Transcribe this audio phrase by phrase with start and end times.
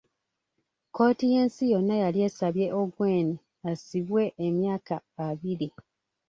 [0.87, 3.29] Kkooti y'ensi yonna yali esabye Ongwen
[3.71, 4.95] asibwe emyaka
[5.27, 5.69] abiri.